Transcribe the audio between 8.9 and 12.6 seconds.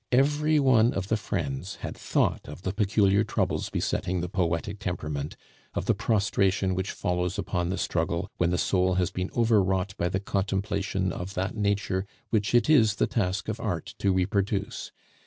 has been overwrought by the contemplation of that nature which